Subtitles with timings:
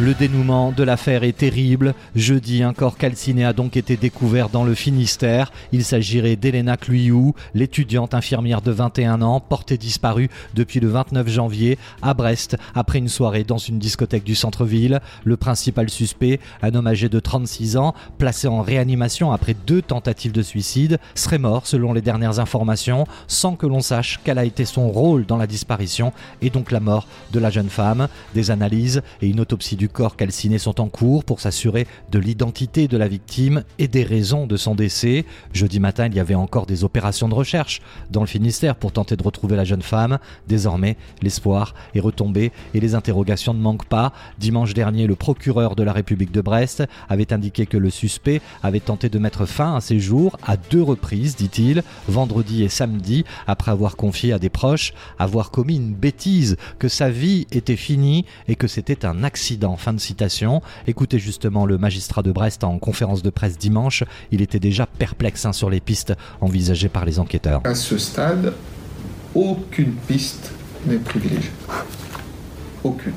[0.00, 1.92] Le dénouement de l'affaire est terrible.
[2.14, 5.50] Jeudi, un corps calciné a donc été découvert dans le Finistère.
[5.72, 11.78] Il s'agirait d'Elena Cluyou, l'étudiante infirmière de 21 ans, portée disparue depuis le 29 janvier
[12.00, 15.00] à Brest après une soirée dans une discothèque du centre-ville.
[15.24, 20.30] Le principal suspect, un homme âgé de 36 ans, placé en réanimation après deux tentatives
[20.30, 24.64] de suicide, serait mort selon les dernières informations, sans que l'on sache quel a été
[24.64, 28.06] son rôle dans la disparition et donc la mort de la jeune femme.
[28.36, 32.88] Des analyses et une autopsie du corps calciné sont en cours pour s'assurer de l'identité
[32.88, 35.24] de la victime et des raisons de son décès.
[35.52, 37.80] Jeudi matin, il y avait encore des opérations de recherche
[38.10, 40.18] dans le Finistère pour tenter de retrouver la jeune femme.
[40.46, 44.12] Désormais, l'espoir est retombé et les interrogations ne manquent pas.
[44.38, 48.80] Dimanche dernier, le procureur de la République de Brest avait indiqué que le suspect avait
[48.80, 53.70] tenté de mettre fin à ses jours à deux reprises, dit-il, vendredi et samedi, après
[53.70, 58.56] avoir confié à des proches avoir commis une bêtise, que sa vie était finie et
[58.56, 59.76] que c'était un accident.
[59.78, 60.60] Fin de citation.
[60.88, 64.02] Écoutez justement le magistrat de Brest en conférence de presse dimanche.
[64.32, 67.60] Il était déjà perplexe hein, sur les pistes envisagées par les enquêteurs.
[67.64, 68.52] À ce stade,
[69.34, 70.50] aucune piste
[70.86, 71.52] n'est privilégiée.
[72.82, 73.12] Aucune.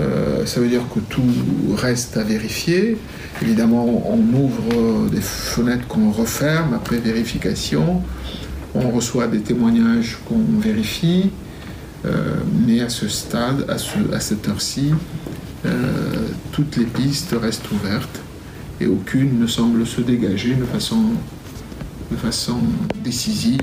[0.00, 1.22] Euh, ça veut dire que tout
[1.74, 2.98] reste à vérifier.
[3.40, 8.02] Évidemment, on ouvre des fenêtres qu'on referme après vérification.
[8.74, 11.30] On reçoit des témoignages qu'on vérifie.
[12.04, 14.92] Euh, mais à ce stade, à, ce, à cette heure-ci,
[15.64, 18.20] euh, toutes les pistes restent ouvertes
[18.80, 21.02] et aucune ne semble se dégager de façon,
[22.10, 22.58] de façon
[23.02, 23.62] décisive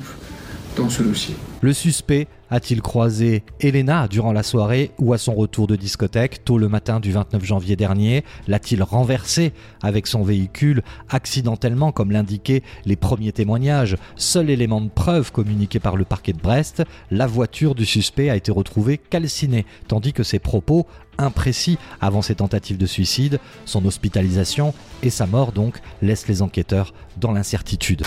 [0.76, 1.36] dans ce dossier.
[1.62, 6.58] Le suspect a-t-il croisé Elena durant la soirée ou à son retour de discothèque tôt
[6.58, 8.24] le matin du 29 janvier dernier?
[8.48, 13.98] L'a-t-il renversé avec son véhicule accidentellement comme l'indiquaient les premiers témoignages?
[14.16, 18.36] Seul élément de preuve communiqué par le parquet de Brest, la voiture du suspect a
[18.36, 20.86] été retrouvée calcinée, tandis que ses propos
[21.18, 26.94] imprécis avant ses tentatives de suicide, son hospitalisation et sa mort donc laissent les enquêteurs
[27.18, 28.04] dans l'incertitude.